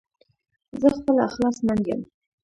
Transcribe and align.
زه 0.81 0.87
خپله 0.97 1.21
اخلاص 1.29 1.57
مند 1.67 1.85
يم 1.91 2.01